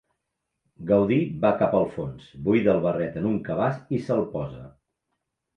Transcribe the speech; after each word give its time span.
Gaudí 0.91 1.19
va 1.43 1.51
cap 1.59 1.77
al 1.81 1.85
fons, 1.97 2.31
buida 2.47 2.73
el 2.73 2.81
barret 2.87 3.21
en 3.23 3.29
un 3.33 3.39
cabàs 3.51 3.79
i 3.99 4.03
se'l 4.09 4.29
posa. 4.37 4.67